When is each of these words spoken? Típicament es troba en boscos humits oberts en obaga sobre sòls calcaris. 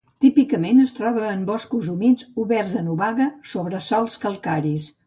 Típicament 0.23 0.79
es 0.83 0.93
troba 0.99 1.27
en 1.33 1.43
boscos 1.51 1.91
humits 1.93 2.27
oberts 2.45 2.75
en 2.83 2.91
obaga 2.97 3.31
sobre 3.55 3.85
sòls 3.93 4.23
calcaris. 4.27 4.95